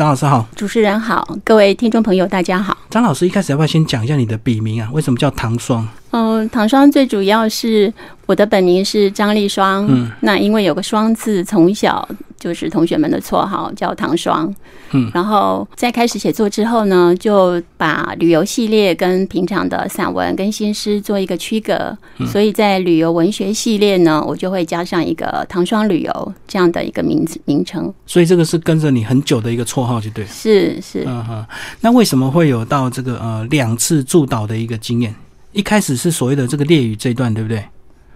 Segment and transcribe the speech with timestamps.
[0.00, 2.74] 张老师好，主持人好，各位听众朋友大家好。
[2.88, 4.88] 张老师一开始要不要先讲一下你的笔名啊？
[4.94, 5.86] 为什么叫唐双？
[6.12, 7.92] 嗯，唐双最主要是
[8.26, 12.08] 我的本名是张丽双，嗯，那因为有个双字，从小
[12.38, 14.52] 就是同学们的绰号叫唐双，
[14.92, 21.96] 嗯，然后在开始写作之后呢，就把旅游系列跟平常的散文跟新诗做一个区隔，
[22.26, 31.46] 所以在旅游文学系列呢，我就会加上一个唐双旅游这样的一个名字名称，所以这个是跟着你很久的一个绰号，就对，是是，嗯哼，
[31.80, 35.14] 那为什么会有到这个呃两次驻岛的一个经验？
[35.52, 37.64] 一开始是所谓的这个猎语这一段，对不对？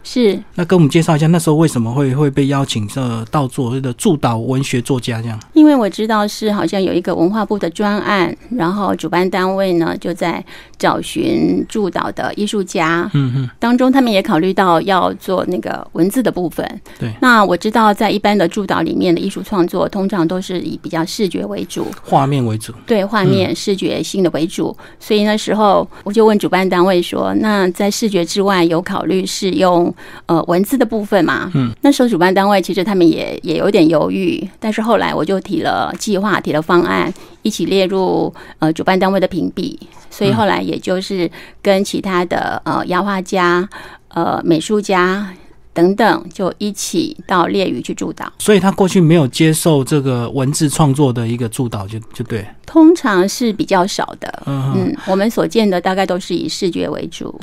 [0.04, 0.38] 是。
[0.54, 5.40] 那跟我们介绍一下，那时候为什么会会被邀请这到做谓的驻岛文学作家这样？
[5.54, 10.44] 因为我知道是好像有一个文化部的专案，然后主办单位呢就在
[10.78, 13.10] 找寻驻岛的艺术家。
[13.14, 13.50] 嗯嗯。
[13.58, 16.80] 当中他们也考虑到要做那个文字的部分。
[16.98, 17.10] 对。
[17.22, 22.74] 那我知道在一般的驻岛里面的艺术创作，通常都是以比较视觉为主，画面为主。
[22.86, 24.76] 对，画面视觉性的为主。
[25.00, 29.92] 所以那时候我就问主办单位说：“那在视觉之外，有考虑是用？”
[30.26, 39.78] 呃，文字的部分嘛，嗯，那时候主办单位其实他们也也有点犹豫，但是后来我就提了计划，提了方案，一起列入呃主办单位的评比，
[40.10, 41.30] 所以后来也就是
[41.62, 43.68] 跟其他的呃压画家、
[44.08, 45.32] 呃美术家。
[45.74, 48.32] 等等，就一起到猎屿去助导。
[48.38, 52.46] 所以他过去没有接受这个文字创作的一个助导，就就对。
[52.64, 57.36] 通常是比较少的，嗯，我们所见的大概都是以视觉为主。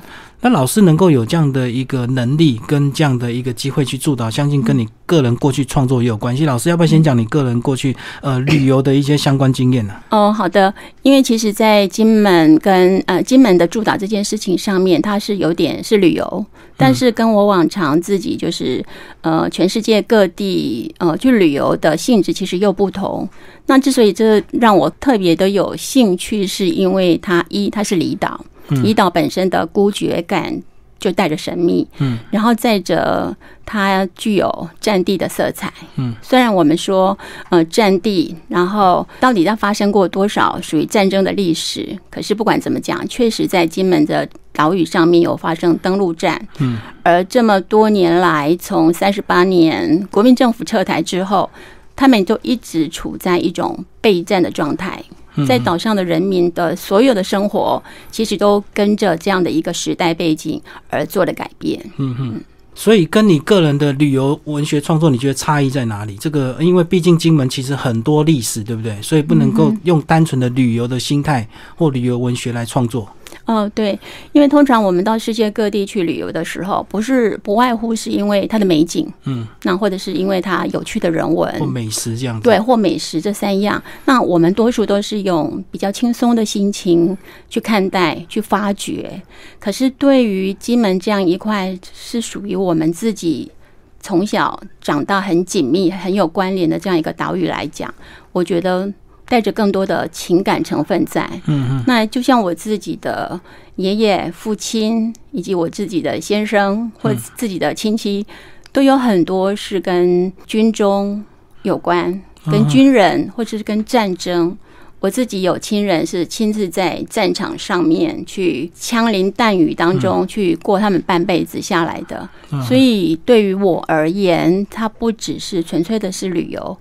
[0.43, 6.45] 那老师能够有这样的一个能力跟这样的一个机会去驻岛，相信跟你个人过去创作也有关系。
[6.45, 9.93] 老师要不要先讲你个人过去呃旅游的一些相关经验呢？
[10.09, 10.73] 哦，好的。
[11.03, 16.45] 因为其实，在金门跟呃金门的驻岛这件事情上面，它是有点是旅游，
[16.75, 18.83] 但是跟我往常自己就是
[19.21, 23.29] 呃全世界各地呃去旅游的性质其实又不同。
[23.67, 28.43] 那之所以这让我特别的有兴趣，是因为它一它是离岛。
[28.83, 30.61] 离岛本身的孤绝感
[30.99, 37.17] 就带着神秘，嗯，然后再者它具有战地的色彩，嗯，虽然我们说
[37.49, 51.49] 呃战地，然后到底它发生过多少属于战争的历史，可是不管怎么讲，确实在金门的岛屿上面有发生登陆战，嗯，而这么多年来，从三十八年国民政府撤台之后，
[51.95, 55.03] 他们就一直处在一种备战的状态。
[55.47, 57.81] 在岛上的人民的所有的生活，
[58.11, 61.79] 其实都跟着这样的一个时代背景而做了改变。
[61.97, 62.41] 嗯哼，
[62.73, 66.15] 所以跟你个人的旅游文学创作，你觉得差异在哪里？
[66.17, 69.01] 这个，因为毕竟金门其实很多历史，对不对？
[69.01, 73.07] 所以不能够用单纯的旅游的心态或旅游文学来创作。
[73.45, 73.97] 哦，对，
[74.31, 83.81] 因为通常我们到世界各地去旅游的时候，不是不外乎是因为它的美景，嗯，那或者是因为它有趣的人文或美食这样，对，或美食这三样。
[84.05, 87.17] 那我们多数都是用比较轻松的心情
[87.49, 89.21] 去看待、去发掘。
[89.59, 93.51] 可是对于金门这样一块是属于我们自己
[93.99, 97.93] 从小长到很紧密、很有关联的这样一个岛屿来讲，
[98.31, 98.91] 我觉得。
[99.31, 103.39] 带着更多的情感成分在，嗯嗯，那就像我自己的
[103.77, 108.25] 爷爷、父亲，以及我自己的先生或自己的亲戚，
[108.73, 111.23] 都有很多是跟军中
[111.61, 112.21] 有关，
[112.51, 114.57] 跟军人或者是跟战争。
[114.99, 122.29] 我自己有亲人是亲自在战场上面去枪林弹雨当中去过他们半辈子下来的，
[122.67, 126.77] 所以对于我而言，它不只是纯粹的是旅游，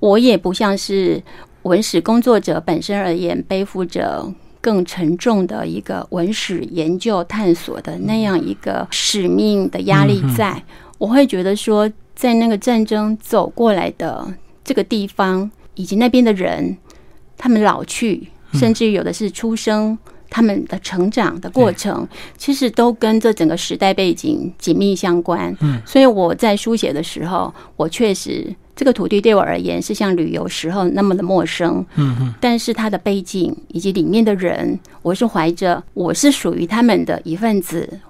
[0.00, 1.22] 我也不像是。
[1.62, 10.62] 文史工作者本身而言，背负着更沉重的一个文史研究探索的那样一个使命的压力，在
[10.98, 14.26] 我会觉得说，在那个战争走过来的
[14.64, 16.76] 这个地方，以及那边的人，
[17.36, 19.96] 他们老去，甚至有的是出生，
[20.28, 22.06] 他们的成长的过程，
[22.36, 25.56] 其实都跟这整个时代背景紧密相关。
[25.60, 28.52] 嗯，所以我在书写的时候，我确实。
[28.74, 38.00] 这个土地对我而言是像旅游时候那么的陌生，嗯嗯，但是它的背景以及里面的人，我是怀着我是属于他们的一份子，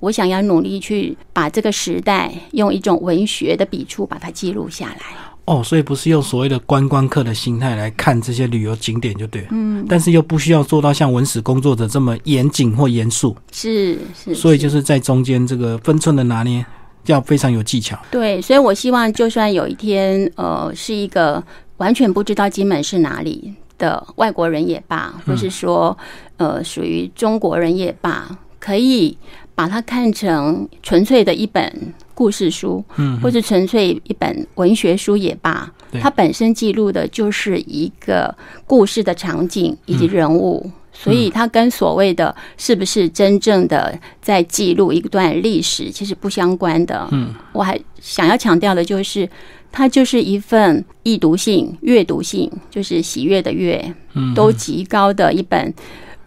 [0.00, 5.00] 我想要努力去把这个时代用一种文学的笔触把它记录下来。
[5.44, 16.66] 哦，所以不是用所谓的观光客的心态来看这些旅游景点就对，嗯，但是又不需要做到像文史工作者这么严谨或严肃，是是，所以就是在中间这个分寸的拿捏。
[17.12, 17.98] 要非常有技巧。
[18.10, 21.42] 对，所以我希望，就算有一天，呃，是一个
[21.78, 25.96] 完全不知道金门是哪里的外国人也罢，或是说，
[26.36, 29.16] 呃，属于中国人也罢，可以
[29.54, 35.70] 把它看成纯粹的一本故事书，嗯，或是纯粹一本文学书也罢，
[36.00, 38.34] 它本身记录的就是一个
[38.66, 47.06] 故事的场景以及人物，所以它跟所谓的是不是真正的在记录一段历史，其实不相关的。
[47.12, 49.28] 嗯，我还想要强调的就是，
[49.70, 55.72] 它就是一份易读性、阅读性，就是喜悦的悦，嗯都极高的一本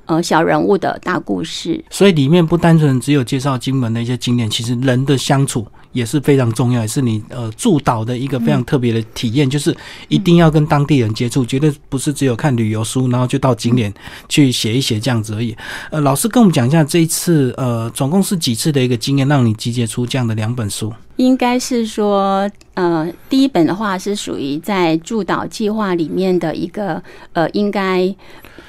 [0.06, 1.84] 呃小人物的大故事。
[1.90, 9.76] 所以里面不单纯只有介绍金门的一些经验，其实人的相处也是非常重要，也是你呃驻岛的一个非常特别的体验，就是
[10.08, 13.94] 一定要跟当地人接触，绝对不是只有看旅游书，然后就到景点
[14.28, 15.56] 去写一写这样子而已。
[15.92, 20.94] 呃，老师跟我们讲一下这一次呃总共是几次的一个经验，让你集结出这样的两本书。
[21.20, 27.02] 应该是说，呃，第一本的话是属于在驻岛计划里面的一个
[27.34, 28.16] 呃，应该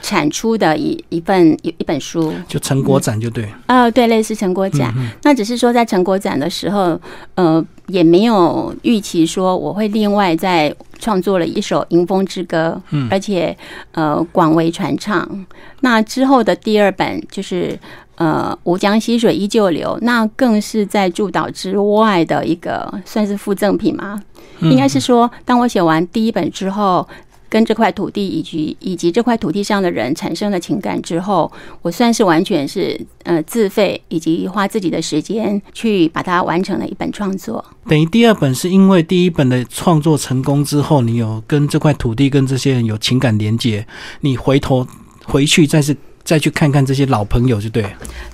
[0.02, 2.35] 产出的一一份一一本书。
[2.49, 4.93] 就成果展就对，呃，对，类似成果展。
[5.23, 7.00] 那只是说在成果展的时候，
[7.37, 13.56] 呃，也没有预期说我会另外再创作了一首《迎风之歌》，嗯而且
[13.93, 15.47] 呃广为传唱。
[15.82, 17.79] 那之后的第二本就是
[18.20, 24.22] 呃“吴江溪水依旧流”，那更是在驻岛之外的一个算是附赠品嘛。
[24.61, 27.08] 应该是说，当我写完第一本之后。
[27.52, 31.50] 跟这块土地以及以及这块土地上的人产生了情感之后，
[31.82, 37.64] 我算是完全是呃自费以及花自己的时间去把它完成了一本创作。
[37.88, 43.84] 等于第二本是因为第一本的创作成功之后，你有跟这块土地跟这些人有情感连接，
[44.20, 44.87] 你回头
[45.25, 47.84] 回去再是再去看看这些老朋友，就对。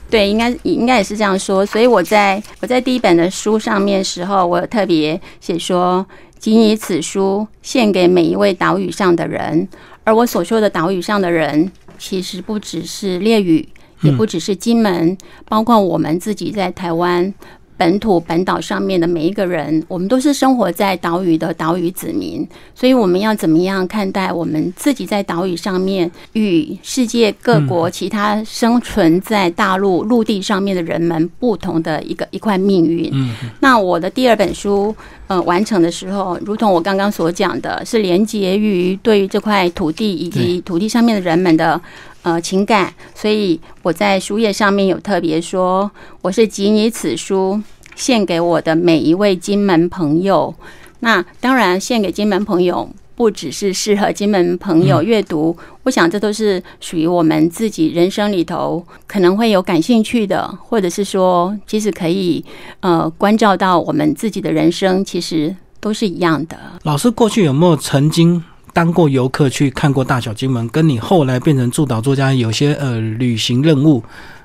[0.08, 1.64] 对，应该应该也是这样说。
[1.66, 6.06] 所以我在我在第一本的书上面时候，我特别写说，
[6.38, 9.66] 仅以此书献给每一位岛屿上的人。
[10.04, 13.66] 而我所说的岛屿上的人，其实不只是列屿，
[14.02, 15.18] 也不只是金门，
[15.48, 17.34] 包括我们自己在台湾。
[17.76, 33.10] 本土本岛上面的每一个人，我们都是生活在岛屿的岛屿子民，所以我们要怎么样看待我们自己在岛屿上面与世界各国其他生存在大陆陆地上面的人们不同的一个一块命运？
[33.12, 34.94] 嗯，那我的第二本书，
[35.28, 41.80] 呃，完成的时候，如同我刚刚所讲的，是连接于对于这块土地以及土地上面的人们的。
[42.22, 45.88] 呃，情感，所以我在书页上面有特别说，
[46.22, 47.62] 我是仅以此书
[47.94, 50.52] 献给我的每一位金门朋友。
[50.98, 62.44] 那当然，献给金门朋友，不只是适合金门朋友阅读，我想这都是属于我们自己人生里头可能会有感兴趣的，或者是说，其实可以
[62.80, 66.56] 呃关照到我们自己的人生，其实都是一样的。
[66.82, 68.44] 老师过去有没有曾经？
[68.74, 74.02] 当过游客去看过大小金门，跟你后来变成驻岛作家，有些呃旅行任务，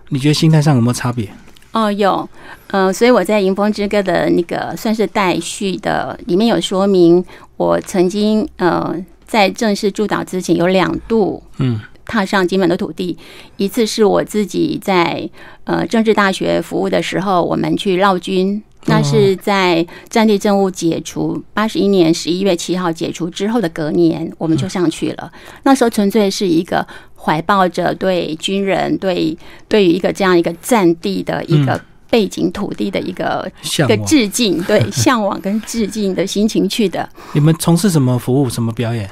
[0.07, 1.27] 你觉得心态上有没有差别？
[1.73, 2.27] 哦，有，
[2.67, 7.23] 呃，所以我在《迎风之歌》的那个算是待续的里面有说明，
[7.55, 8.93] 我曾经呃
[9.25, 13.17] 在正式驻岛之前有两度嗯踏上金门的土地，
[13.55, 15.29] 一次是我自己在
[15.63, 18.61] 呃政治大学服务的时候，我们去绕军。
[18.85, 25.31] 那是在战地政务解除八十一年十一月七号解除之后的隔年，我们就上去了。
[25.63, 26.85] 那时候纯粹是一个
[27.15, 29.37] 怀抱着对军人、对
[29.67, 31.79] 对于一个这样一个战地的一个
[32.09, 37.07] 背景土地的一个一个致敬，对 向往跟致敬的心情去的。
[37.33, 38.49] 你们从事什么服务？
[38.49, 39.09] 什么表演？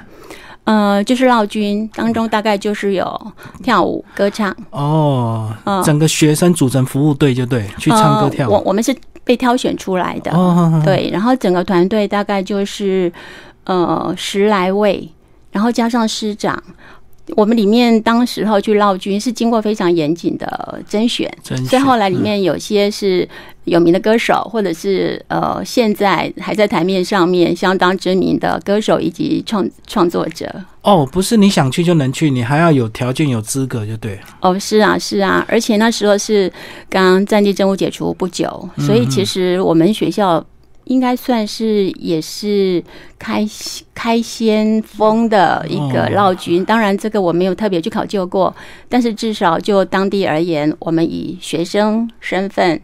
[0.66, 3.34] 呃，就是绕军当中，大概就是有
[3.64, 4.56] 跳舞、歌唱。
[4.70, 5.52] 哦，
[5.84, 8.54] 整个学生组成服务队就对，去唱歌跳舞。
[8.54, 8.96] 我我们是
[9.30, 13.14] 被挑选出来的，哦、对，然后整个团队大概就是
[13.66, 15.08] 呃十来位，
[15.52, 16.60] 然后加上师长。
[17.36, 23.30] 我们里面当时候去绕军是经过非常严谨的甄选，所以后来里面有些是
[23.70, 30.48] 有名的歌手，或者是呃现在还在台面上面相当知名的歌手以及创创作者。
[30.82, 34.20] 哦，不是你想去就能去，你还要有条件、有资格就对。
[34.42, 36.52] 哦，是啊，是啊，而且那时候是
[36.90, 40.46] 刚战地政务解除不久，所以其实我们学校。
[40.90, 42.84] 应该算是也是
[43.20, 43.48] 开
[43.94, 48.54] 开先锋的一个绕军，当然这个我没有特别去考究过，
[48.90, 52.82] 但是至少就当地而言，我们以学生身份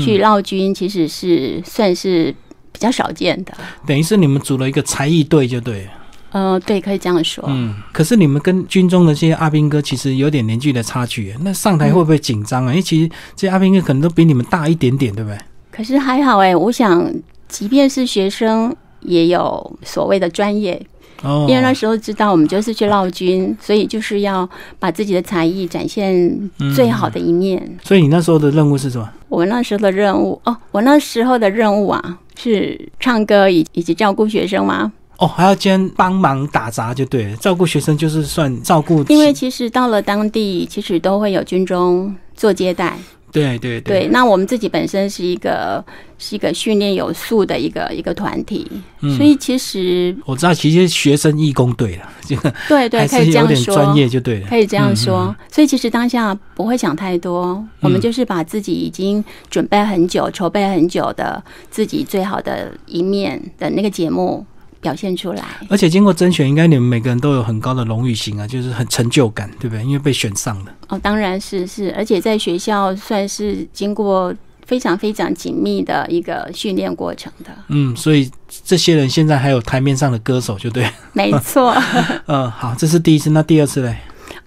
[0.00, 2.34] 去绕军，其实是算是
[2.72, 3.54] 比较少见的。
[3.86, 5.86] 等于是你们组了一个才艺队，就对。
[6.32, 7.44] 呃，对，可以这样说。
[7.46, 12.70] 嗯，可是你们跟军中的这些阿兵哥其实有点年纪的差距，那上台会不会紧张啊？
[12.70, 15.38] 因为其实这些阿兵哥可能都比你们大一点点，对不对？
[15.70, 17.08] 可是还好哎、欸，我想。
[17.54, 20.74] 即便是学生，也有所谓的专业，
[21.22, 24.48] 哦，因为那时候知道我们就是去绕军，所以就是要
[24.80, 27.78] 把自己的才艺展现最好的一面。
[27.84, 29.08] 所以你那时候的任务是什么？
[29.28, 34.92] 我那时候的任务哦，我那时候的任务啊是唱歌以以及照顾学生吗？
[35.18, 42.98] 哦，还要兼帮忙打杂就对了，照顾学生就是算照顾，因为其实到了当地，其实都会有军中做接待。
[43.34, 45.84] 对对对，那我们自己本身是一个
[46.18, 48.64] 是一个训练有素的一个一个团体，
[49.00, 55.34] 所以其实我知道，其实学生义工队了，这个对对，可以这样说，专业就对了，可以这样说。
[55.50, 64.46] 所以其实当下不会想太多，我们就是把自己已经准备很久、筹备很久的自己最好的一面的那个节目。
[64.84, 69.82] 表现出来，而且经过甄选，应该你们每个人都有很高的荣誉心啊，就是很成就感，对不对？
[69.82, 70.72] 因为被选上了。
[70.88, 74.34] 哦，当然是是，而且在学校算是经过
[74.66, 77.50] 非常非常紧密的一个训练过程的。
[77.68, 78.30] 嗯，所以
[78.64, 80.86] 这些人现在还有台面上的歌手，就对。
[81.14, 81.74] 没错。
[82.28, 83.96] 嗯，好，这是第一次，那第二次嘞？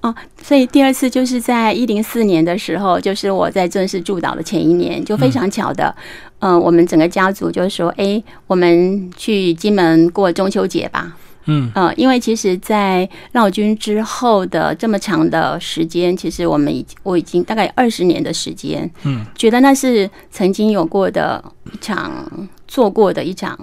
[0.01, 0.13] 哦，
[0.43, 11.17] 所以第二次就是在一零四年的时候，就是我在正式驻岛的前一年，就非常巧的，嗯，我们整个家族就说，哎，我们去金门过中秋节吧。
[11.45, 23.57] 嗯嗯，因为其实，在绕军之后的这么长的时间，其实我们已我已经大概二十年的时间，嗯，觉得那是曾经有过的一场做过的一场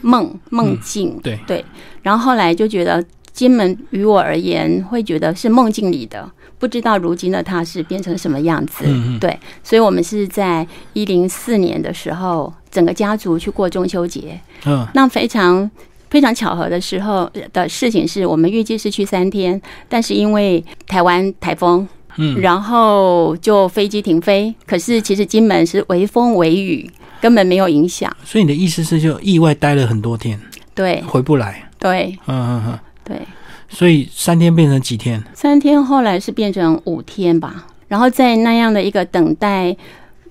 [0.00, 1.64] 梦梦境，对对，
[2.02, 3.04] 然后后来就觉得。
[3.32, 8.84] 金门于我而言，会觉得是梦境里的，不知道如今的它是变成什么样子。
[9.18, 14.38] 对，所以我们是在一零四年的时候，整个家族去过中秋节。
[14.66, 15.68] 嗯，那非常
[16.10, 24.54] 非常巧合的时候的事情是，我们预计是去三天，但是因为台湾台风，嗯，然后就飞机停飞。
[24.66, 26.88] 可是其实金门是微风微雨，
[27.22, 28.14] 根本没有影响。
[28.24, 30.38] 所以你的意思是，就意外待了很多天，
[30.74, 31.70] 对，回不来。
[31.78, 32.78] 对，嗯嗯嗯。
[33.04, 33.20] 对，
[33.68, 35.22] 所以三天变成几天？
[35.34, 37.66] 三天后来是变成五天吧。
[37.88, 39.76] 然后在那样的一个等待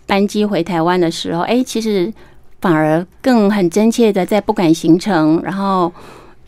[0.07, 2.11] 班机回台湾的时候，哎，其实
[2.59, 5.91] 反而更很真切的在不赶行程，然后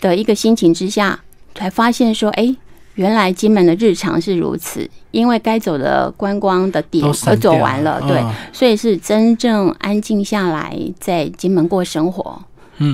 [0.01, 1.20] 的一个心情之下，
[1.53, 2.56] 才发现说，哎，
[2.96, 12.42] 原来金门的日常是如此，因为该走的观光的点都走完了，对，所以是真正安静下来，在金门过生活。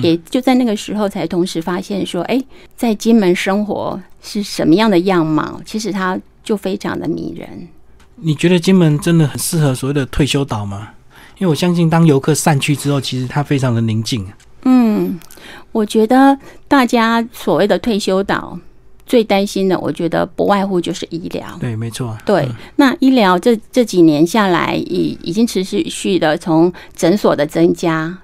[0.02, 2.42] 也就在那个时候，才同时发现说，哎，
[2.76, 5.60] 在金门生活是什么样的样貌？
[5.64, 7.68] 其实它就非常的迷人。
[8.16, 10.90] 你觉得金门真的很适合所谓的退休岛吗？
[11.38, 14.26] 因为我相信，当游客散去之后，其实它非常的宁静。
[14.64, 15.18] 嗯，
[15.72, 18.58] 我觉得大家所谓的退休岛
[19.06, 21.56] 最担心的，我觉得不外乎就是医疗。
[21.58, 22.14] 对，没错。
[22.26, 22.46] 对，
[22.76, 28.18] 那医疗这这几年下来，已已经持续的从诊所的增加。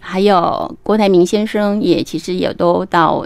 [0.00, 3.24] 还有郭台铭先生也其实也都到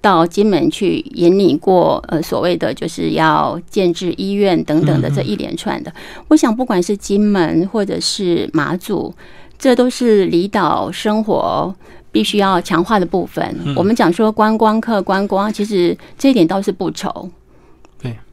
[0.00, 5.92] 到金门去引领过，呃，所谓的就是要建制医院等等的这一连串的。
[6.28, 9.14] 我想，不管是金门或者是马祖，
[9.58, 11.74] 这都是离岛生活
[12.10, 13.56] 必须要强化的部分。
[13.76, 17.30] 我们讲说观光客观光，其实这一点倒是不愁。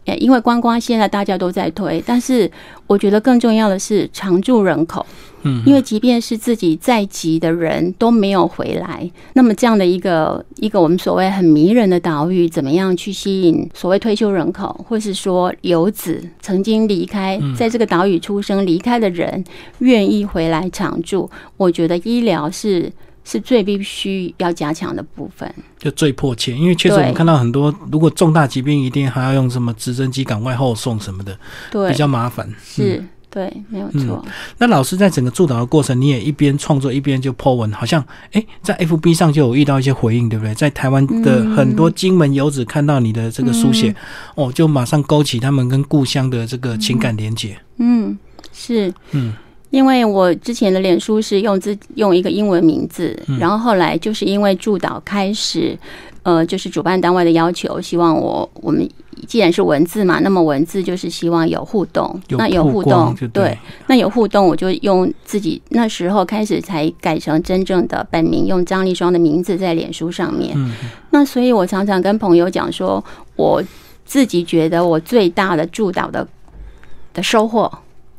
[0.09, 2.49] 对，因为观光现在大家都在推，但是
[2.87, 5.05] 我觉得更重要的是常住人口。
[5.43, 19.41] 嗯，因为即便是自己在籍的人都没有回来，那么这样的一个一个我们所谓很迷人的岛屿，怎么样去吸引所谓退休人口，或是说游子曾经离开在这个岛屿出生离开的人，
[19.77, 21.29] 愿意回来常住？
[21.55, 22.91] 我觉得医疗是
[23.29, 26.55] 是最必须要加强的部分，就最迫切。
[26.55, 31.37] 因为确实我们看到很多，如果重大疾病一定还要用什么直升机赶外后送什么的，
[31.69, 32.51] 对，比较麻烦。
[32.63, 33.03] 是。
[33.31, 34.25] 对，没有错。
[34.57, 40.55] 那老师在整个助导的过程，你也一边创作一边就 po 文，好像哎，在 FB 上就有遇到一些回应，对不对？
[40.55, 43.95] 在台湾的很多金门游子看到你的这个书写，
[44.33, 47.55] 哦，就马上勾起他们跟故乡的这个情感连结。
[47.77, 48.17] 嗯，
[48.51, 49.35] 是，嗯，
[49.69, 55.77] 因为我之前的脸书是用自用一个英文名字，然后后来就是因为助导开始，
[56.23, 58.89] 呃，就是主办单位的要求，希望我我们。
[59.27, 62.17] 既然是文字嘛，那么文字就是希望有互动。
[62.29, 63.55] 那有互动，对，
[63.87, 70.55] 那有互动，我就用自己那时候开始才改成真正的本名，用张丽双的名字在脸书上面。
[71.09, 73.03] 那所以我常常跟朋友讲说，
[73.35, 73.61] 我
[74.05, 76.25] 自己觉得我最大的助导的
[77.13, 77.69] 的收获，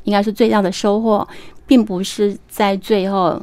[0.04, 1.26] 应该是最大的收获，
[1.66, 3.40] 并不是在最后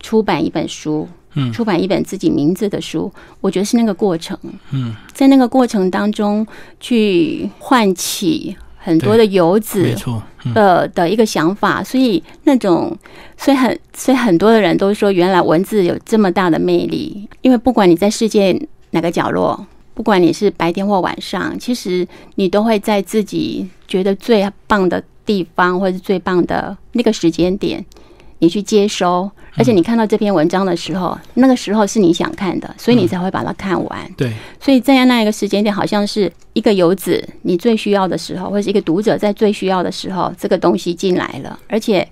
[0.00, 1.08] 出版一本书。
[1.34, 3.08] 嗯，出版一本自己名字的书，
[3.40, 4.36] 我觉得是那个过程。
[4.72, 6.44] 嗯，在那个过程当中，
[6.80, 10.20] 去唤起很多的游子，没错，
[10.52, 11.84] 的的一个想法。
[11.84, 12.98] 所以那种，
[13.36, 17.28] 所以很，所以很多的人都说，原来文字有这么大的魅力。
[17.42, 22.04] 因为不管你在世界哪个角落，不管你是白天或晚上，其实
[22.34, 25.00] 你都会在自己觉得最棒的
[25.30, 27.84] 地方，或者是最棒的那个时间点，
[28.40, 29.30] 你去接收。
[29.54, 34.12] 而且你看到这篇文章的时候，那个时候是你想看的，所以你才会把它看完。
[34.16, 42.08] 对，所以在那一个时间点，好像是一个游子，你最需要的时候，或者是一个读者在最需要的时候，这个东西进来了，而且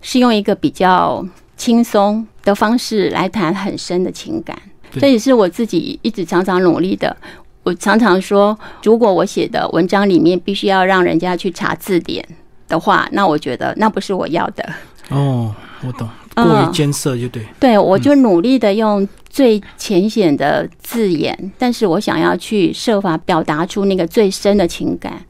[0.00, 1.24] 是用一个比较
[1.56, 4.60] 轻松的方式来谈很深的情感。
[4.90, 7.16] 对这也是我自己一直常常努力的。
[7.62, 12.26] 我常常说，如果我写的文章里面必须要让人家去查字典
[12.68, 14.66] 的话，那我觉得那不是我要的。
[15.10, 17.44] 哦，我懂，嗯过于艰涩就对。
[17.58, 25.20] 对，我就努力的用最浅显的字眼，但是我想要去设法表达出那个最深的情感。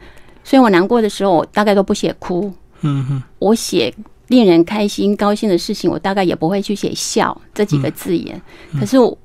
[0.44, 3.92] 所以我难过的时候，我大概都不写哭，嗯哼，我写
[4.28, 8.40] 令人开心、高兴的事情，我大概也不会去写笑这几个字眼。
[8.78, 9.18] 可是我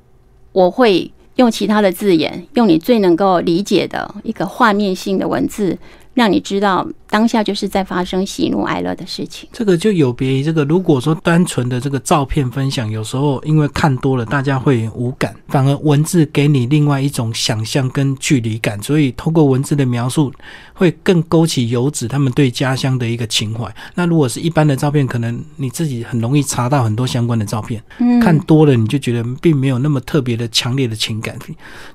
[0.51, 5.77] 我会用其他的字眼，用你最能够理解的一个画面性的文字，
[6.13, 9.48] 让你知道当下就是在发生喜怒哀乐的事情。
[9.53, 20.29] 这个就有别于这个，如果说单纯的这个照片分享，有时候因为看多了，大家会无感，反而文字给你另外一种想象跟距离感，所以透过文字的描述，
[20.74, 23.74] 会更勾起游子他们对家乡的一个情怀。
[23.93, 31.39] 那如果是一般的照片，可能你自己很容易查到很多相关的照片，嗯看多了你就觉得并没有那么特别的强烈的情感，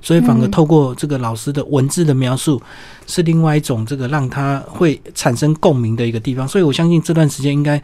[0.01, 2.59] 所以反而透过这个老师的文字的描述，
[3.05, 6.47] 是另外一种这个让他会产生共鸣的一个地方。
[6.47, 7.81] 所以我相信这段时间应该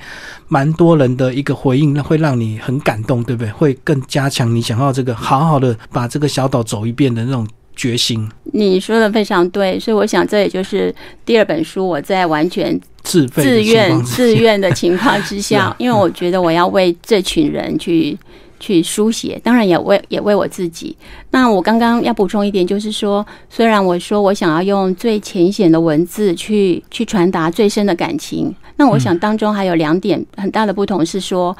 [0.47, 3.51] 蛮多人的一个回应，会让你很感动，对不对？
[3.51, 8.27] 会更加强你想要这个好好的把这个小岛走一遍的那种决心。
[8.53, 10.93] 你说的非常对，所以我想这也就是
[11.25, 18.17] 第二本书我在完全自费自愿自愿的情况之下 啊，因为我觉得我要为这群人去
[18.59, 20.95] 去书写，当然也为也为我自己。
[21.31, 31.55] 那我刚刚要补充一点，就是说，虽然我说我想要用最浅显的文字去去传达最深的感情，那我想当中还有两点很大的不同是说，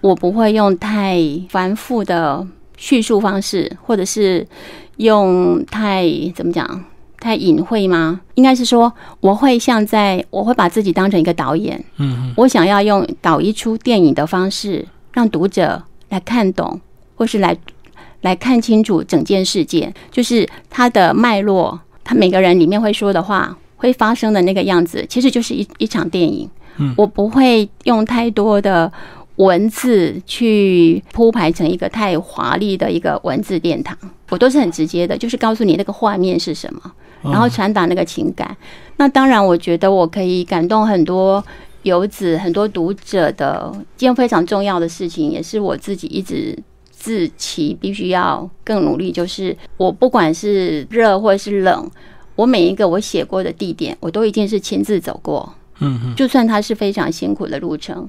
[0.00, 4.46] 我不会用太繁复的叙述方式，或者是
[4.96, 6.84] 用太怎么讲？
[7.18, 8.20] 太隐晦吗？
[8.34, 16.80] 应该是说，我会像在，我会把自己当成一个导演，嗯我想要用导一出电影的方式，让读者来看懂，
[17.16, 17.56] 或是来
[18.22, 26.48] 来看清楚整件事件，就是它的脉络，他每个人里面会说的话，会发生的那个样子，其实就是一一场电影。
[26.78, 28.92] 嗯我不会用太多的
[29.36, 33.96] 文字去铺排成一个太华丽的一个文字殿堂，
[34.28, 36.80] 我都是很直接的，就是告诉你那个画面是什么。
[37.22, 38.56] 然后传达那个情感。
[38.98, 41.44] 那当然，我觉得我可以感动很多
[41.86, 46.58] 游子、很多读者的一件非常重要的事情，也是我自己一直
[46.90, 49.12] 自期必须要更努力。
[49.12, 51.88] 就是我不管是热或是冷，
[52.34, 55.54] 我每一个我写过的地点，我都一定是亲自走过。
[55.78, 58.08] 嗯嗯就算它是非常辛苦的路程，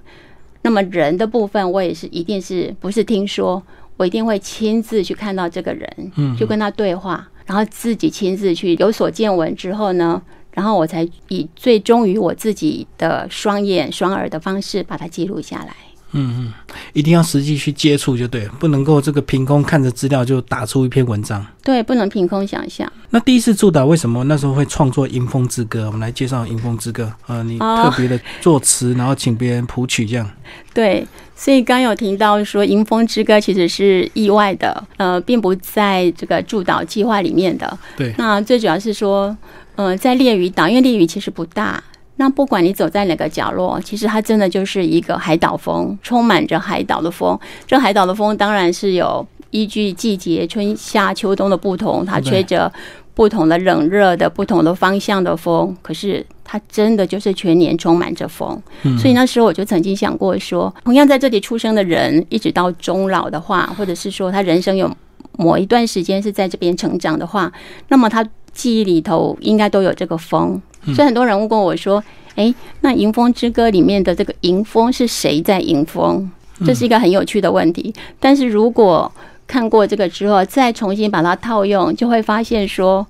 [0.63, 3.61] 那么人的部分，我也是一定是不是听说，
[3.97, 10.19] 我一定会亲自去看到这个人，嗯，就跟他对话，然后自己亲自去有所见闻之后呢，
[10.57, 15.75] 然后我才以最忠于我自己的双眼双耳的方式把它记录下来。
[16.13, 16.53] 嗯嗯，
[16.93, 21.45] 一定要实际去接触就对了，不能够这个凭空看着资料就打出一篇文章。
[21.61, 22.91] 对，不能凭空想象。
[23.09, 25.83] 那第一次驻岛为什么那时候会创作《迎风之歌》？
[25.85, 27.03] 我们来介绍《迎风之歌》。
[27.27, 30.27] 呃，你哦特别的作词，然后请别人谱曲，这样。
[30.73, 37.77] 对，所以刚有听到说《迎风之歌》其实是意外的，呃，并不在这个驻岛计划里面的。
[37.97, 39.35] 对那最主要是说，
[39.77, 41.81] 呃，在猎屿岛，因为猎屿其实不大，
[42.15, 47.39] 那不管你走在哪个角落，其实它真的就是一个海岛风，充满着海岛的风。
[47.67, 52.71] 这海岛的风当然是有依据季节春夏秋冬的不同，它吹着
[53.13, 58.59] 不同的冷热的不同的方向的风，可是它真的就是全年充满着风。
[58.81, 64.91] 嗯，所以那时候我就曾经想过说，同样在这里出生的人，一直到终老的话，或者是说他人生有
[65.37, 67.51] 某一段时间是在这边成长的话，
[67.89, 70.59] 那么他记忆里头应该都有这个风。
[70.95, 72.03] 所以很多人问过我说
[72.35, 76.29] ：“诶，那《迎风之歌》里面的这个迎风是谁在迎风？”
[76.65, 77.93] 这是一个很有趣的问题。
[78.19, 79.11] 但是如果
[79.45, 83.05] 看过这个之后，再重新把它套用，就会发现说，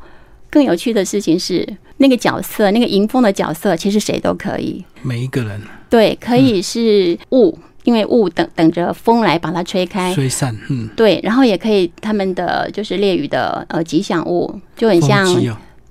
[0.49, 1.65] 更有趣的事情是，
[1.97, 4.83] 那个角色，那个迎风的角色，其实谁都可以。
[5.01, 7.57] 每一个人对，可以是雾，
[7.87, 10.13] 因为雾等等着风来把它吹开。
[10.13, 15.25] 吹散，嗯，对，然后也可以他们的就是猎鱼的呃吉祥物，就很像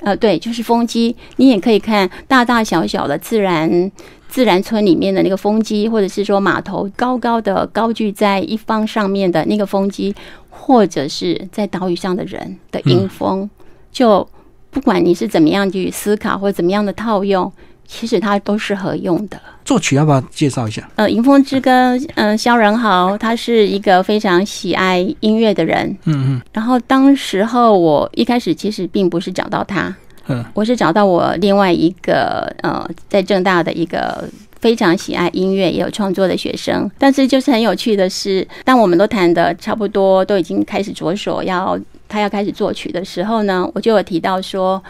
[0.00, 1.16] 呃，对，就是风机。
[1.36, 3.90] 你也可以看大大小小的自然
[4.28, 10.14] 自然村里面的那个风机，或者是说码头高高的高踞在一方上面的那个风机，
[10.50, 13.48] 或者是在岛屿上的人的迎风，
[13.90, 14.28] 就
[14.70, 17.50] 不管你是怎么样去思考或者怎么样的套用，
[17.86, 19.40] 其实它都是合用的。
[19.64, 20.88] 作曲要不要介绍一下？
[20.94, 29.92] 呃，《迎风之歌》，嗯，萧仁豪他是一个非常喜爱音乐的人，嗯嗯然后当时候我一开始其实并不是找到他，
[30.28, 34.28] 嗯我是找到我另外一个呃，在正大的一个
[34.60, 36.88] 非常喜爱音乐也有创作的学生。
[36.96, 41.76] 但是就是很有趣的是，当我们都谈的差不多，都已经开始着手要
[42.08, 44.80] 他要开始作曲的时候呢，我就有提到说，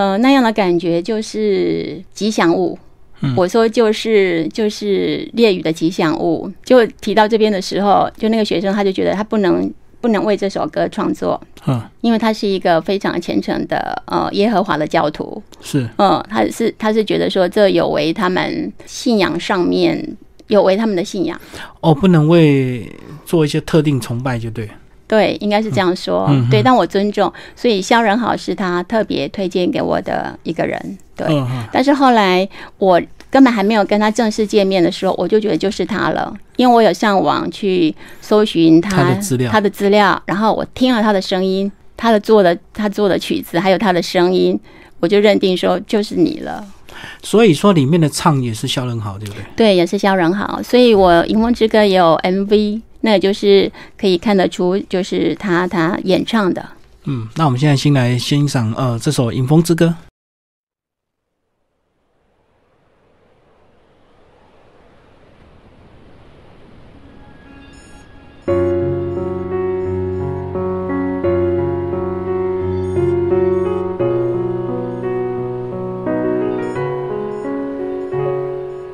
[0.00, 2.78] 呃，那样的感觉就是吉祥物。
[3.20, 21.38] 嗯我说就是就是烈雨的吉祥物，就提到这边的时候，就那个学生他就觉得他不能不能为这首歌创作，嗯，因为他是一个非常虔诚的呃耶和华的教徒，是嗯，他是他是觉得说这有违他们信仰上面有违他们的信仰，
[21.82, 22.90] 哦，不能为
[23.26, 24.66] 做一些特定崇拜就对。
[25.10, 31.26] 对，应该是这样说，对，但我尊重，所以肖仁豪是他特别推荐给我的一个人，对，
[31.72, 39.50] 但是后来我根本还没有跟他正式见面的时候，我就觉得就是他了，因为我有上网去搜寻他他的资料。
[39.50, 44.56] 他的资料，然后我听了他的声音，他的做的他做的曲子，还有他的声音，
[45.00, 46.64] 我就认定说就是你了。
[47.20, 49.42] 所以说里面的唱也是肖仁豪，对不对？
[49.56, 56.68] 对，也是肖仁豪，所以我《迎风之歌》也有 MV，那就是可以看得出就是他他演唱的。
[57.04, 59.86] 嗯，那我们现在先来欣赏呃这首《迎风之歌》。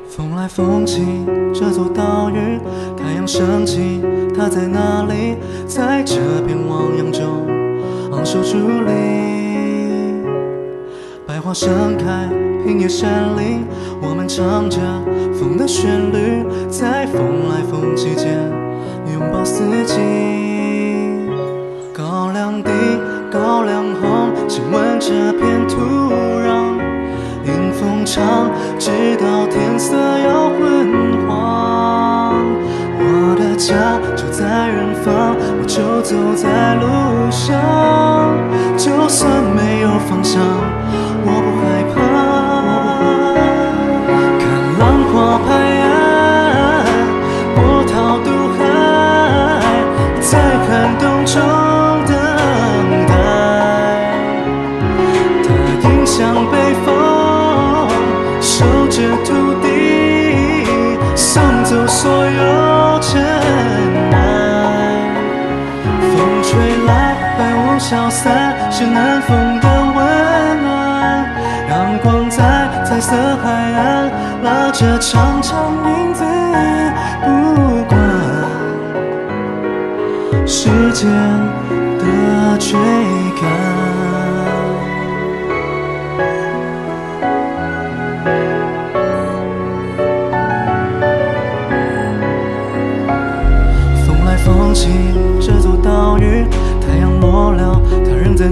[0.09, 1.03] 风来风起，
[1.53, 2.39] 这座岛屿，
[3.27, 4.01] 太阳升起，
[4.33, 5.35] 它在哪里？
[5.67, 6.15] 在这
[6.47, 7.45] 片汪洋中
[8.13, 8.53] 昂首伫
[8.85, 10.23] 立。
[11.27, 12.29] 百花盛开，
[12.63, 13.65] 平野山林，
[14.01, 14.79] 我们唱着
[15.33, 18.39] 风的旋律，在风来风去间
[19.11, 19.99] 拥抱四季。
[21.93, 22.71] 高粱地，
[23.29, 25.75] 高粱红，亲吻这片土
[26.47, 26.79] 壤。
[27.43, 31.06] 迎风唱，直到天色要昏。
[33.57, 36.85] 家就在远方，我就走在路
[37.31, 37.57] 上，
[38.77, 40.39] 就算没有方向，
[41.25, 41.27] 我
[67.89, 71.25] 消散，是南风的温暖。
[71.69, 72.43] 阳光在
[72.83, 74.11] 彩色海岸
[74.43, 76.21] 拉着长长影子，
[77.23, 77.97] 不管
[80.45, 81.09] 时间
[81.97, 82.77] 的吹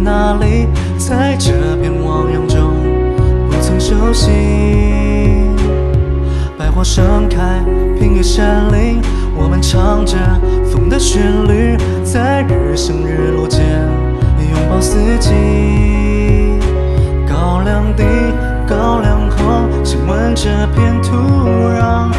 [0.05, 0.67] 哪里？
[0.99, 2.75] 在这片汪洋中，
[3.49, 4.29] 不曾休息。
[6.55, 7.65] 百花盛开，
[7.99, 9.01] 平野山林，
[9.35, 10.15] 我们唱着
[10.71, 13.65] 风的旋律，在日升日落间
[14.39, 15.31] 拥抱四季。
[17.27, 18.03] 高粱地，
[18.67, 22.11] 高粱红，亲吻这片土壤。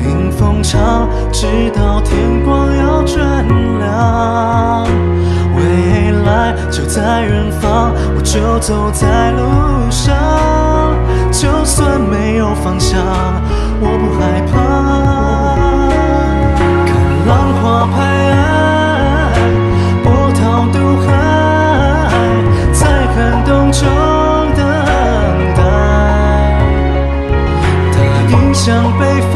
[0.00, 3.44] 迎风唱，直到天光要转
[3.80, 4.86] 亮。
[5.56, 9.40] 未来就在远方，我就走在路
[9.90, 10.14] 上。
[11.32, 12.98] 就算没有方向，
[13.80, 14.54] 我不害怕。
[16.86, 16.90] 看
[17.26, 17.96] 浪花拍
[18.32, 19.42] 岸，
[20.02, 20.40] 波涛
[20.72, 21.08] 渡海，
[22.72, 22.80] 在
[23.12, 23.82] 寒冬中
[24.56, 24.58] 等
[25.56, 25.60] 待。
[27.92, 27.94] 它
[28.32, 28.64] 迎向
[28.98, 29.34] 北风，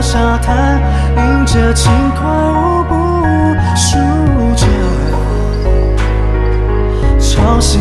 [0.00, 0.80] 沙滩，
[1.16, 2.94] 迎着轻快舞步，
[3.74, 3.98] 数
[4.54, 4.66] 着
[7.18, 7.78] 潮汐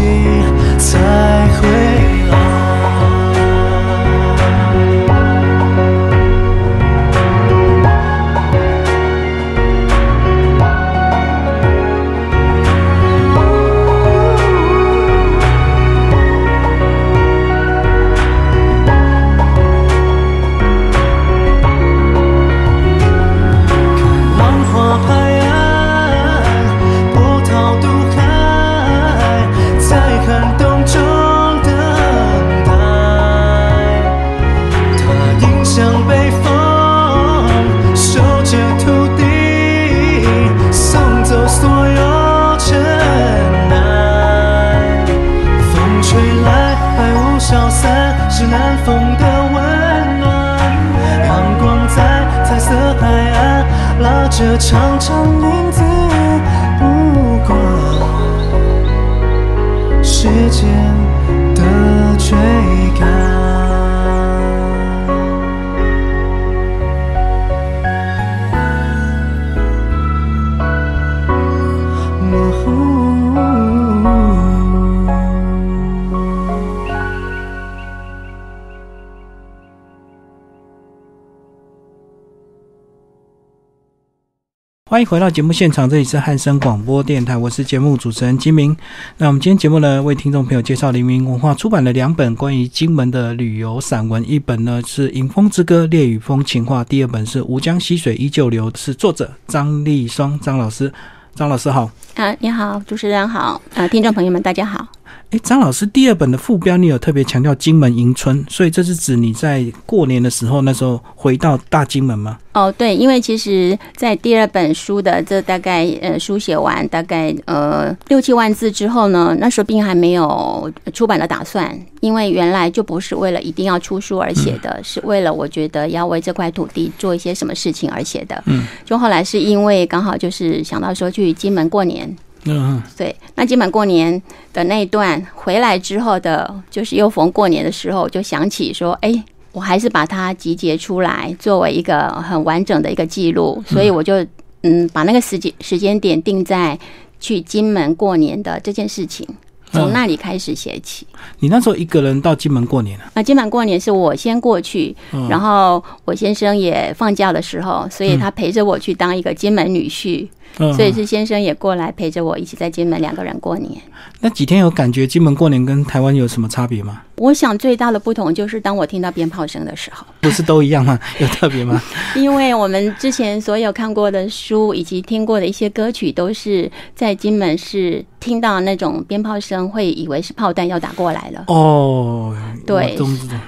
[84.90, 88.74] 欢迎回到节目现场，这里是汉声广播电台，我是节目主持人金明。
[89.18, 100.90] 那我们今天节目呢，为听众朋友介绍黎明文化出版了两本关于金门的旅游散文，一本呢是《迎风之歌·烈屿风情画》，第二本是《吴江溪水依旧流》，是作者张立双张老师。
[101.36, 104.88] 张老师好，啊，你好，主持人好，啊，听众朋友们大家好。
[105.32, 112.38] 诶，张老师，第二本的副标你有特别强调金门迎春，所以这是指你在过年的时候那时候回到大金门吗？
[112.54, 128.42] 哦，对，因为其实，在第二本书的这大概呃书写完大概呃六七万字之后呢，那时候并还没有出版的打算，因为原来就不是为了一定要出书而写的，是为了我觉得要为这块土地做一些什么事情而写的。
[128.48, 132.16] 嗯，就后来是因为刚好就是想到说去金门过年，
[132.48, 134.22] 嗯，对，那金门过年
[134.54, 144.26] 的那一段回来之后的，就是又逢过年的时候，就想起说，哎，我还是把它集结出来，作为一个很完整的一个记录，所以我就
[144.64, 146.78] 嗯把那个时间时间点定在
[147.20, 149.28] 去金门过年的这件事情，
[149.72, 151.06] 从那里开始写起。
[151.40, 153.12] 你那时候一个人到金门过年啊？
[153.16, 155.28] 啊金门过年是我先过去，嗯。
[155.28, 160.28] 然后我先生也放假的时候，所以他陪着我去当一个金门女婿，
[160.60, 163.82] 嗯，所以是先生也过来陪着我一起在金门两个人过年。
[164.20, 167.02] 那几天有感觉金门过年跟台湾有什么差别吗？
[167.18, 171.00] 我想最大的不同就是当我听到鞭炮声的时候，不是都一样吗？
[171.20, 171.82] 有特别吗？
[172.16, 181.44] 因为我们之前所有看过的书以及听过的一些歌曲，都是在金门是听到那种鞭炮声，会以为是炮弹要打过来了。
[181.48, 182.36] 哦，
[182.68, 182.96] 对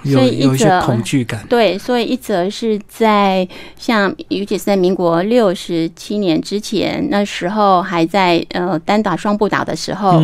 [0.04, 1.46] 所以一些则恐惧感。
[1.48, 10.22] 对，所以一则是在像，尤其是在民国六十七年之前，那时候还在呃单打双不打的时候，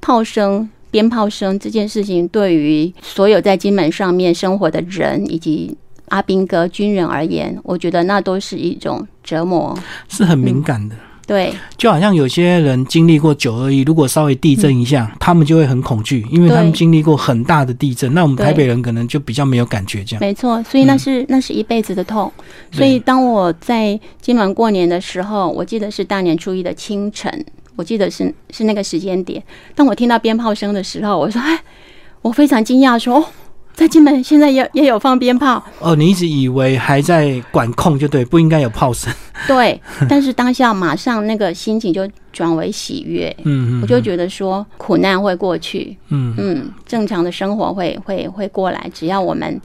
[0.00, 5.76] 炮声、鞭炮声这件事情，对于所有在金门上面生活的人以及
[6.08, 9.76] 阿兵哥军人而言，我觉得那都是一种折磨。
[10.08, 10.94] 是很敏感的。
[11.26, 18.14] 对就好像有些人经历过九二一，如果稍微地震一下，他们就会很恐惧，因为他们经历过很大的地震。
[18.14, 20.20] 那我们台北人可能就比较没有感觉，这样。
[20.20, 22.32] 没错，所以那是、那是一辈子的痛。
[22.70, 29.42] 所以当我在今晚过年的时候，我记得是大年初一的清晨，我记得是是那个时间点。
[29.74, 31.60] 当我听到鞭炮声的时候，我说：“哎，
[32.22, 33.24] 我非常惊讶，说哦，
[33.76, 35.62] 在金门现在也也有放鞭炮。
[35.80, 39.12] 哦，你一直以为还在管控，就对，不应该有炮声。
[39.46, 43.28] ”对，但是当下马上那个心情就转为喜悦。
[43.44, 49.60] 嗯嗯，我就觉得说，苦难会过去，嗯嗯，正常的生活会会会过来，只要我们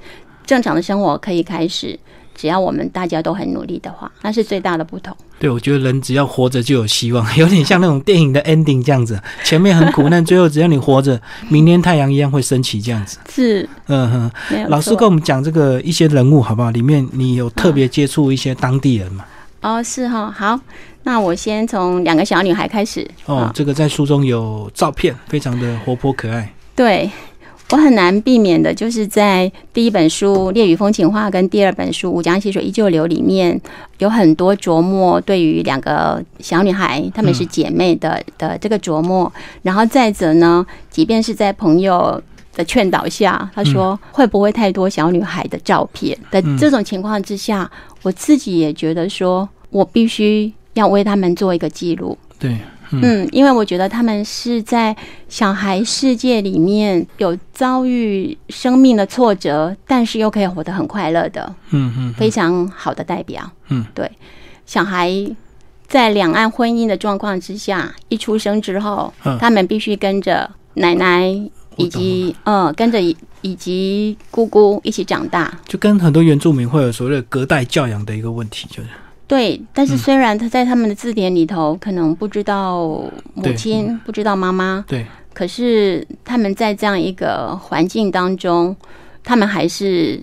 [0.46, 1.98] 正常的生活可以开始，
[2.42, 5.16] 只要我们大家都很努力的话，那是最大的不同。
[5.38, 13.20] 对，我觉得人只要活着就有希望，有点像那种电影的 ending 这样子，前面很苦难，最后只要你活着，明天太阳一样会升起这样子。
[13.30, 16.72] 是嗯哼，老师跟我们讲这个一些人物好不好？
[16.72, 19.24] 里面你有特别接触一些当地人吗？
[19.62, 20.60] 哦，是哈，好，
[21.04, 23.08] 那我先从两个小女孩开始。
[23.28, 26.52] 哦啊，这个在书中有照片，非常的活泼可爱。
[26.76, 27.08] 对
[27.72, 33.60] 我很难避免的，就是在第一本书《烈雨风情画》跟第二本书《吴江溪水依旧流》里面，
[34.00, 39.32] 有很多琢磨对于两个小女孩，她们是姐妹的、的这个琢磨。
[39.62, 42.22] 然后再者呢，即便是在朋友
[42.54, 52.18] 的劝导下，他说会不会太多小女孩的照片的嗯这种情况之下，我自己也觉得说我必须要为她们做一个记录。
[52.38, 52.58] 对，
[52.92, 54.96] 嗯，因为我觉得他们是在
[55.30, 63.50] 小孩世界里面有遭遇生命的挫折，但是又可以活得很快乐的，嗯嗯非常好的代表。
[63.70, 64.10] 嗯，对，
[64.66, 65.10] 小孩
[65.88, 69.38] 在两岸婚姻的状况之下，一出生之后，嗯。
[69.40, 71.28] 他们必须跟着奶奶
[71.78, 75.52] 以及嗯，跟着以以及姑姑一起长大。
[75.66, 78.90] 就跟很多原住民会有所谓的隔代教养的一个问题，就是
[79.32, 79.98] 对，但是嗯。
[79.98, 82.80] 虽然他在他们的字典里头可能不知道
[83.34, 88.76] 母亲，不知道妈妈，对，可是他们在这样一个环境当中，
[89.24, 90.20] 他们还是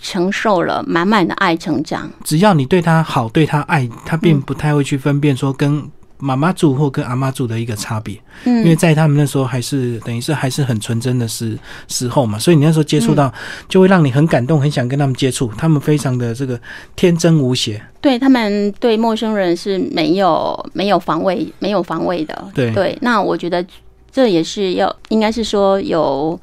[0.00, 2.10] 承受了满满的爱成长。
[2.24, 4.20] 只要你对他好，对他爱，他嗯。
[4.20, 5.86] 并不太会去分辨说跟
[6.18, 13.32] 妈妈住或跟阿妈住的一个差别，嗯，因为在他们那时候还是等于是还是很纯真的时时候嘛，所以你那时候接触到，
[13.68, 16.58] 就会让你很感动，很想跟他们接触，他们非常的这个
[16.94, 22.48] 天真无邪，对他们对陌生人是没有没有防卫没有防卫的。
[22.54, 22.72] 对。
[22.72, 23.64] 对那我觉得
[24.10, 26.38] 这也是要应该是说有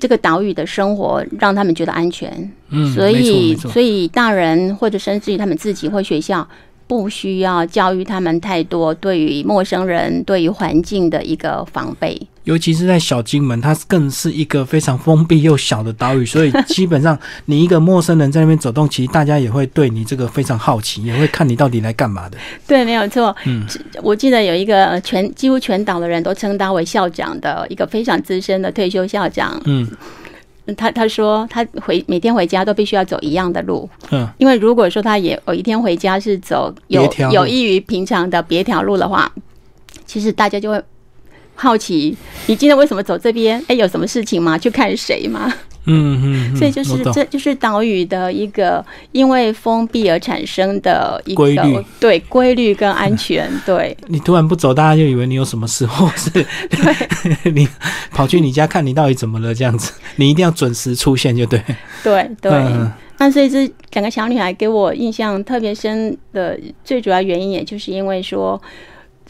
[0.00, 6.46] 这个岛屿的生活让他们觉得安全，嗯，所以所以大人或者甚至于他们自己或学校。
[6.86, 12.20] 不需要教育他们太多对于陌生人、对于环境的一个防备。
[12.44, 22.36] 尤其是在小金门，它更是一个非常封闭又小的岛屿，所以基本上你一个陌生人在那边走动，其实大家也会对你这个非常好奇，也会看你到底来干嘛的。
[22.66, 23.34] 对，没有错。
[23.46, 23.64] 嗯，
[24.02, 29.88] 我记得有一个呃全几乎全岛的人都称他为校长的一个非常资深的退休校长，嗯
[30.76, 39.30] 他他说他回每天回家都必须要走一样的路，嗯，因为如果说他也有一天回家是走有条有益于平常的别条路的话，
[40.06, 40.82] 其实大家就会
[41.54, 43.62] 好奇你今天为什么走这边？
[43.68, 44.56] 哎，有什么事情吗？
[44.56, 45.52] 去看谁吗？
[45.86, 51.74] 嗯嗯嗯，所以就是这就是岛屿的一个因为封闭而产生的一规律。
[51.74, 53.96] 个对规律跟安全， 对。
[54.06, 56.30] 你突然不走，大家就以为你有什么事，或是
[57.52, 57.68] 你
[58.10, 61.62] 跑去你家看你到底怎么了这样子，你一定要准时出现，就对。
[62.02, 62.50] 对对。
[62.52, 62.90] 嗯。
[63.16, 68.60] 那所以这两个小女孩给我印象特别深的最主要原因，也就是因为说，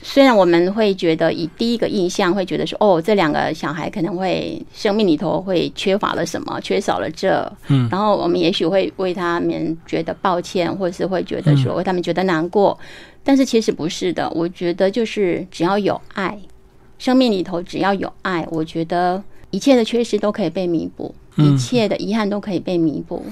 [0.02, 12.78] 虽然我们会觉得以第一个印象会觉得说，哦，这两个小孩可能会生命里头会缺乏了什么，缺少了这，嗯然后我们也许会为他们觉得抱歉，或是会觉得说为他们觉得难过，
[13.22, 14.28] 但是其实不是的。
[14.30, 16.38] 我觉得就是只要有爱，
[16.98, 23.24] 生命里头只要有爱，我觉得一切的缺失都可以被弥补，嗯一切的遗憾都可以被弥补。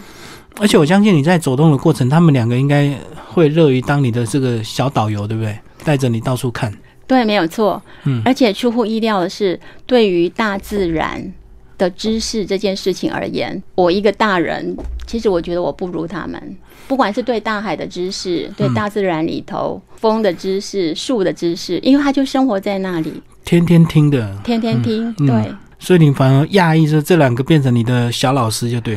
[0.59, 2.95] 而且我相信你在走动的过程，他们两个应该
[3.29, 5.59] 会乐于当你的这个小导游，对不对？
[5.85, 6.73] 带着你到处看。
[7.07, 7.83] 对，没有错。
[8.05, 11.33] 嗯而且出乎意料的是，对于大自然
[11.77, 16.57] 的知识这件事情而言，我一个大人，其实我觉得我不如他们。
[16.89, 25.15] 不管是对大海的知识，对大自然里头风的知识、树的知识，因为他就生活在那里，天天听的，天天听。
[25.19, 28.97] 嗯对所以你反而讶异说这两个变成你的小老师，就对。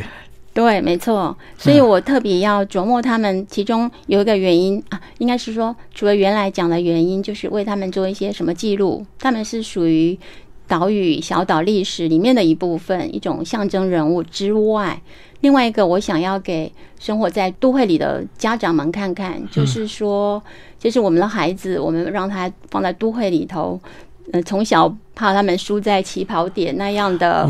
[0.56, 1.36] 对，没错。
[1.58, 10.18] 所以我特别要琢磨他们，其中有一个原因啊，应该是说，除了原来讲的原因，就是为他们做一些什么记录，他们是属于
[10.66, 15.02] 岛屿小岛历史里面的一部分，一种象征人物之外，
[15.42, 20.42] 另外一个我想要给生活在都会里的家长们看看，就是说，
[20.80, 23.78] 就是我们的孩子，我们让他放在都会里头，
[24.32, 27.48] 呃，从小怕他们输在起跑点那样的。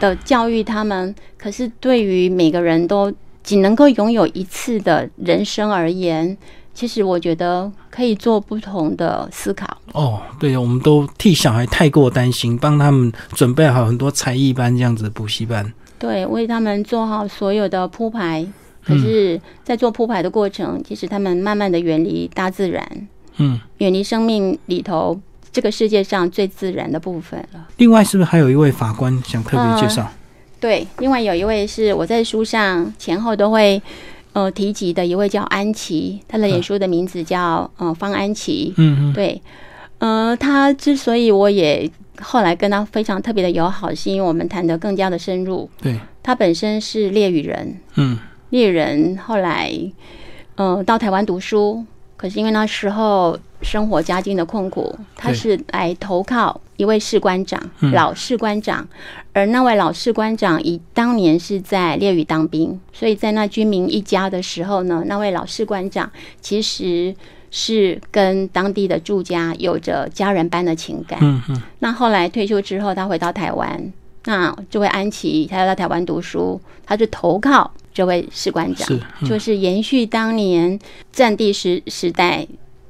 [0.00, 6.36] 的教育他们，可是对于每个人都仅能够拥有一次的人生而言，
[6.72, 9.76] 其实我觉得可以做不同的思考。
[9.92, 15.72] 哦，对，我们都替小孩太过担心，帮他们准备好很多才艺班这样子的补习班。
[15.98, 18.46] 对，为他们做好所有的铺排。
[18.86, 22.86] 可是，在做铺排的过程，其实他们慢慢的远离大自然，
[23.38, 25.18] 嗯，远离生命里头
[25.54, 27.68] 这个世界上最自然的部分了。
[27.76, 30.10] 另外是不是还有一位法官想特别介绍？
[30.58, 33.80] 对，另外有一位是我在书上前后都会
[34.32, 38.74] 呃提及的一位叫安琪，他的脸书的名字叫呃方安琪。
[38.76, 39.40] 嗯嗯对，
[39.98, 41.88] 呃，他之所以我也
[42.20, 45.70] 后来跟他非常特别的友好，是因为我们谈得更加的深入。
[45.80, 48.18] 对，他本身是猎语人，嗯
[48.50, 49.70] 猎人后来
[50.56, 51.84] 呃到台湾读书，
[52.16, 57.92] 可是因为那时候生活家境的困苦，他是来投靠一位士官长，嗯。
[57.92, 58.86] 老士官长，
[59.32, 67.14] 而那位老士官长以当年是在烈屿当兵，所以在那军民一家的时候呢，那位老士官长其实
[67.50, 71.18] 是跟当地的住家有着家人般的情感。
[71.22, 71.62] 嗯嗯。
[71.80, 73.92] 那后来退休之后，他回到台湾，
[74.24, 80.78] 那这位安琪，他要到台湾读书，他就投靠这位士官长，是嗯就是延续当年
[81.12, 82.46] 战地时时代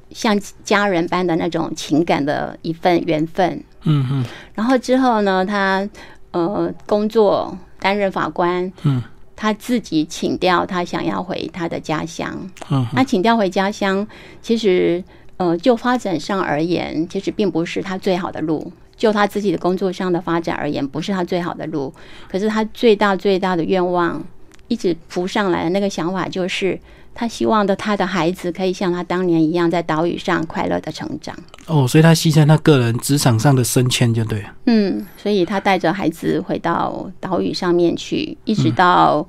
[0.09, 3.63] 像家人般的那种情感的一份缘分。
[3.83, 4.25] 嗯嗯
[4.55, 5.87] 然后之后呢，他
[6.31, 9.01] 呃工作担任法官，嗯
[9.35, 12.49] 他自己请调，他想要回他的家乡。
[12.71, 14.07] 嗯那请调回家乡，
[14.41, 15.03] 其实
[15.37, 18.71] 呃就发展上而言，其实并不是他最好的路。
[18.97, 21.93] 就他自己的工作上的发展而言，不是他最好的路。
[22.29, 24.25] 可是他最大最大的愿望，
[24.67, 26.79] 一直浮上来的那个想法，就是
[27.13, 31.35] 他希望的他的孩子可以像他当年一样，在岛屿上快乐的成长。
[31.67, 34.53] 哦，所以他牺牲他个人职场上的升迁就对了。
[34.65, 39.27] 嗯，所以他带着孩子回到岛屿上面去，一直到，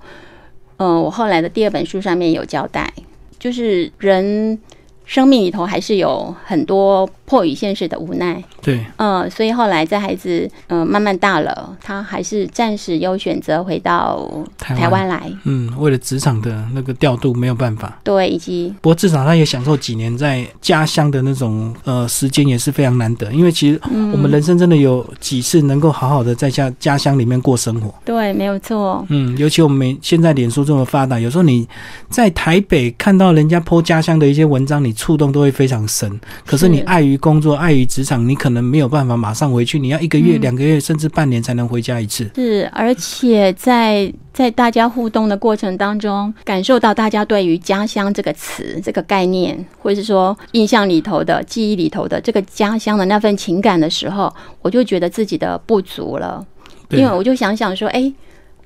[0.77, 2.93] 呃，我后来的第二本书上面有交代，
[3.39, 4.59] 就是人
[5.05, 15.07] 生命里头还是有很多迫于现实的无奈，对，呃，所以后来在孩子呃慢慢大了，他还是暂时有选择回到台湾。
[15.07, 17.97] 来，嗯，为了职场的那个调度没有办法。
[18.03, 24.07] 对，以及不过至少他也享受几年在家乡的那种呃时间也是非常难得，因为其实嗯。
[24.13, 27.93] 我们人生真的有几次能够好好的在家家乡里面过生活。
[28.05, 31.69] 对，没有错，嗯，尤其我们每现在脸书这么发达，有时候你
[32.09, 36.19] 在台北看到人家 po 家乡的一些文章，你触动都会非常深。
[36.47, 42.31] 可是你碍于工作、碍于职场，你可能没有办法马上回去，你要一个月、嗯两个月，甚至半年才能回家一次。
[42.35, 56.45] 是，而且在在大家互动的过程当中，感受到大家对于家乡这个词、这个概念，或者是说印象里头的、记忆里头的这个家乡的那份情感的时候，我就觉得自己的不足了。
[56.91, 58.13] 因为我就想想说，哎，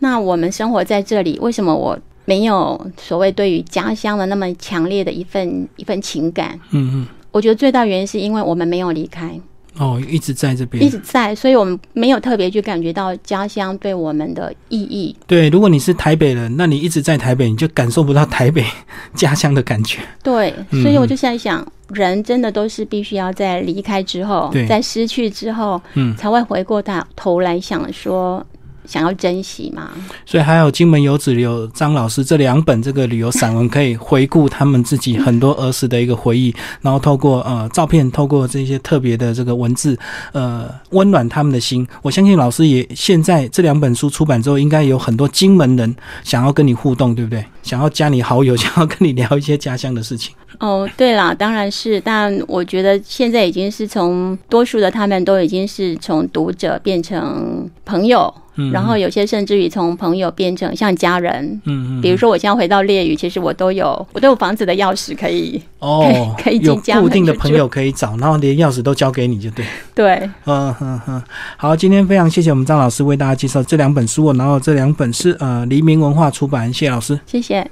[0.00, 6.58] 那我们生活在这里，为什么我没有所谓对于家乡的那么强烈的一份一份情感？
[6.70, 9.38] 嗯嗯，我觉得最大原因是因为我们没有离开，
[9.78, 10.90] 哦，一直在这边一。
[10.90, 15.14] 直在，所以我们没有特别去感觉到家乡对我们的意义。
[15.26, 18.64] 对，如果你是台北人，那你一直在台北，你就感受不到台北
[19.14, 20.00] 家乡的感觉。
[20.22, 28.44] 对，嗯所以我就在想，人真的都是必须要在离开之后对，在失去之后，嗯，才会回过头头来想说，
[28.86, 29.90] 想要珍惜嘛。
[30.24, 39.98] 所以还有金门游子有张老师这两本这个旅游散文，可以回顾他们自己很多儿时的一个回忆，然后透过呃照片，透过这些特别的这个文字，
[40.32, 41.86] 呃温暖他们的心。
[42.02, 47.44] 我相信老师也现在这两本书出版之后，应该有很多金门人想要跟你互动，对不对？
[47.62, 50.34] 想要加你好友，想要跟你聊一些家乡的事情。
[50.60, 61.58] 哦，对啦，当然是，但我觉得现在已经是从多数的他们都已经是从读者变成朋友，嗯，然后有些甚至于从朋友变成像家人。
[61.64, 69.64] 嗯嗯，比如说，我现在回到猎屿，其实我都有我都有房子的钥匙可以哦，可以进有家门固定的朋友可以找，然后连钥匙都交给你就对。
[69.94, 70.30] 对。
[70.44, 71.22] 嗯哼哼，
[71.56, 77.18] 好，今天非常谢谢我们张老师为大家介绍这两本书哦，然后这两本是呃黎明文化出版，谢谢老师。
[77.24, 77.66] 谢谢。